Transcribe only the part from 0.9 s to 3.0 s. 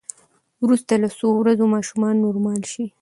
له څو ورځو ماشومان نورمال شي.